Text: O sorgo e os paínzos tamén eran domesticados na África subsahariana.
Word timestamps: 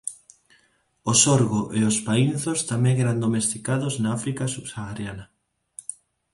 O 1.11 1.13
sorgo 1.23 1.61
e 1.77 1.79
os 1.89 1.97
paínzos 2.07 2.59
tamén 2.71 2.95
eran 3.03 3.21
domesticados 3.25 3.93
na 4.01 4.09
África 4.17 4.45
subsahariana. 4.55 5.25